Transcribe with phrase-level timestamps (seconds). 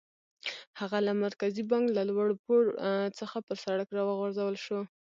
[0.79, 2.63] هغه له مرکزي بانک له لوړ پوړ
[3.19, 4.79] څخه پر سړک را وغورځول شو.